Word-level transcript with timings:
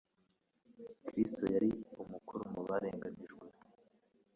Kristo 1.05 1.43
yari 1.53 1.69
umukuru 2.03 2.43
mu 2.53 2.61
barenganijwe. 2.67 3.47